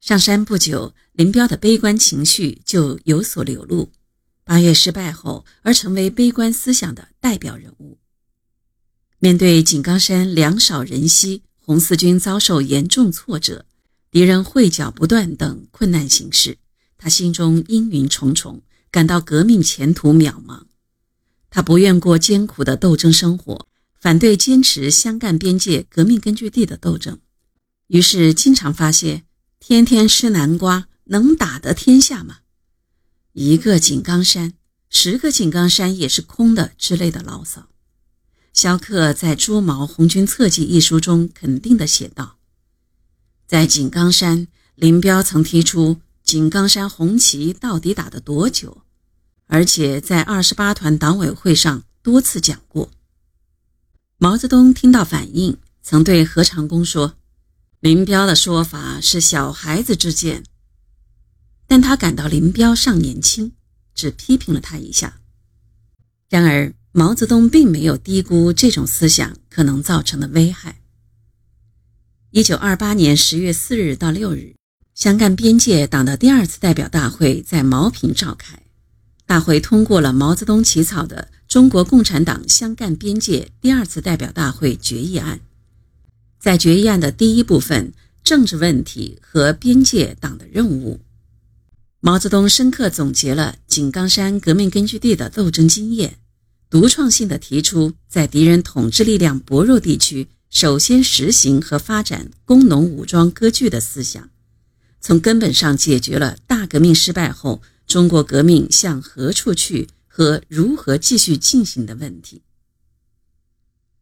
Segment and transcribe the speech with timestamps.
[0.00, 3.90] 上山不久，林彪的悲观情绪就有所流露。
[4.44, 7.98] 八月失败后，而成为悲观思想的代表人物。
[9.18, 13.66] 面对井冈山粮少人稀，红四军遭受严重挫折，
[14.10, 16.58] 敌人会剿不断等困难形势，
[16.96, 20.62] 他心中阴云重重，感到革命前途渺茫。
[21.50, 23.66] 他不愿过艰苦的斗争生活，
[23.98, 27.18] 反对坚持湘赣边界革命根据地的斗争，
[27.88, 29.24] 于是经常发泄
[29.68, 32.38] “天天吃南瓜，能打得天下吗？”
[33.34, 34.52] 一个井冈山，
[34.88, 37.68] 十个井冈山也是空的之类的牢骚。
[38.52, 42.36] 萧克在《朱毛红军侧记》一书中肯定地写道
[43.48, 44.46] ：“在井冈山，
[44.76, 48.82] 林彪曾提出井冈山红旗到底打得多久，
[49.46, 52.92] 而且在二十八团党委会上多次讲过。”
[54.18, 57.16] 毛泽东听到反应，曾对何长工说
[57.80, 60.44] ：“林彪的说法是小孩子之见。”
[61.68, 63.52] 但他感到林彪尚年轻，
[63.94, 65.20] 只批评了他一下。
[66.28, 70.80] 然而，毛泽东并没有低估这种思想可能造成的危害。
[72.30, 74.54] 一九二八年十月四日到六日，
[74.94, 78.62] 湘赣边界党的第二次代表大会在茅坪召开，
[79.26, 85.38] 大会通过了毛泽东起草的《中国共产党湘赣边界第二次代表大会决议案》。
[86.38, 87.92] 在决议案的第一部分
[88.22, 91.00] “政治问题和边界党的任务”。
[92.00, 96.18] 毛泽东深刻总结了井冈山革命根据地的斗争经验，
[96.70, 104.28] 独创性的提出，在敌人统治力量薄弱地区，首先实行和发展工农武装割据的思想，
[105.00, 112.42] 从根本上解决了大革命失败后中国革命向何处去和如何继续进行的问题。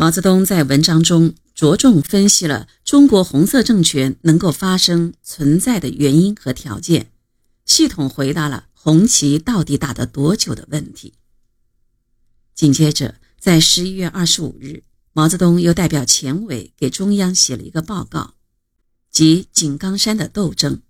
[0.00, 7.10] 毛泽东在文章中着重分析了中国红色政权能够发生存在的原因和条件。
[7.64, 11.14] 系统回答了红旗到底打得多久的问题。
[12.54, 18.34] 紧接着，在十一月二十五日，毛泽东又代表前委给中央写了一个报告，
[19.10, 20.82] 即井冈山的斗争。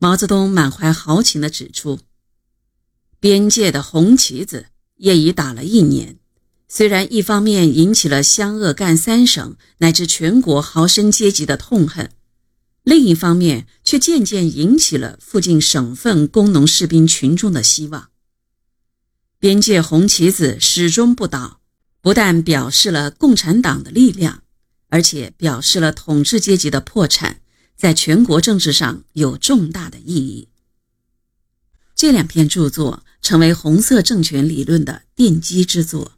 [0.00, 2.00] 毛泽东满怀豪情地指出，
[3.20, 4.66] 边界的红旗子
[4.96, 6.18] 也已打了一年，
[6.72, 12.12] 虽然一方面引起了湘鄂赣三省乃至全国豪绅阶级的痛恨。
[12.84, 18.10] 另一方面，却渐渐引起了附近省份工农士兵群众的希望。
[19.40, 21.60] 边界红旗子始终不倒，
[22.00, 24.44] 不但表示了共产党的力量，
[24.90, 27.40] 而且表示了统治阶级的破产，
[27.76, 30.48] 在全国政治上有重大的意义。
[31.96, 36.12] 这两篇著作成为红色政权理论的奠基之作。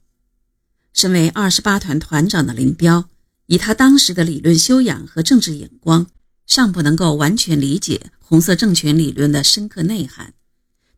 [0.92, 3.08] 身为二十八团团长的林彪，
[3.46, 6.06] 以他当时的理论修养和政治眼光。
[6.44, 10.34] 尚不能够完全理解红色政权理论的深刻内涵，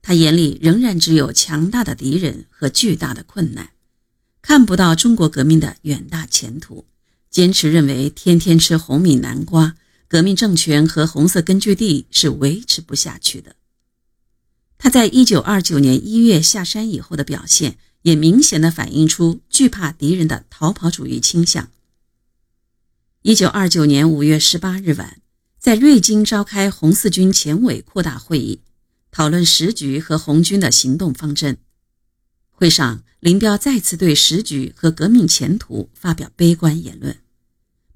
[0.02, 3.70] 他眼里仍然只有强大的敌人和巨大的困难，
[4.42, 6.86] 看不到中国革命的远大前途，
[7.30, 9.76] 坚持认为天天吃红米南瓜，
[10.08, 13.54] 革命政权和红色根据地是维持不下去的。
[14.78, 21.68] 他在一九二九年一月下山以后的表现，也明显的反映出惧怕敌人的逃跑主义倾向。
[23.20, 25.20] 一九二九年五月十八日晚。
[25.58, 28.60] 在瑞金召开红四军前委扩大会议，
[29.10, 31.56] 讨论时局和红军的行动方针。
[32.50, 37.16] 会上，林彪再次对时局和革命前途发表悲观言论，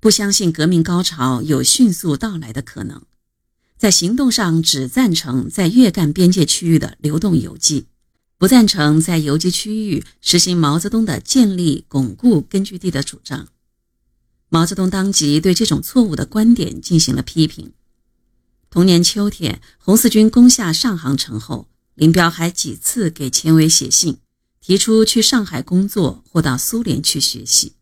[0.00, 3.02] 不相信革命高潮有迅速到来的可能。
[3.76, 7.84] 在行动上，只赞成在粤赣边界区域的流动游击，
[8.38, 13.48] 不赞成在游击区域实行毛泽东的建立巩固根据地的主张。
[14.48, 17.72] 毛泽东当即对这种错误的观点进行了批评。
[18.70, 24.18] 同年秋天，红四军攻下上杭城后，林彪还几次给钱伟写信，
[24.60, 27.72] 提出去上海工作或到苏联去学习。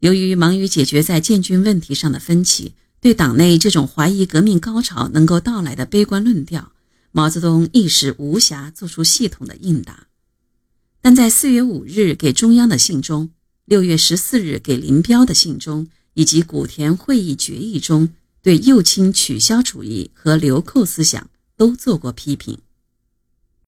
[0.00, 6.71] 由于忙于解决在建军问题上的分歧，对党内这种怀疑革命高潮能够到来的悲观论调，
[7.12, 10.08] 毛泽东一时无暇做出系统的应答。
[11.00, 13.30] 但在四月五日给中央的信中，
[13.64, 18.10] 六月十四日给林彪的信中，以及古田会议决议中，
[18.42, 22.58] 对右倾取消主义和流寇思想都做过批评。